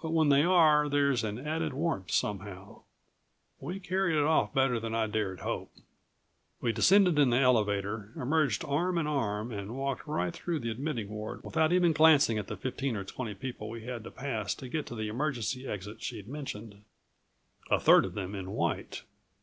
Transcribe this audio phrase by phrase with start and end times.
[0.00, 2.84] But when they are there's an added warmth somehow
[3.58, 5.72] We carried it off better than I'd dared to hope.
[6.62, 11.10] We descended in the elevator, emerged arm in arm and walked right through the admitting
[11.10, 14.68] ward without even glancing at the fifteen or twenty people we had to pass to
[14.70, 16.82] get to the emergency exit she'd mentioned,
[17.70, 19.02] a third of them in white.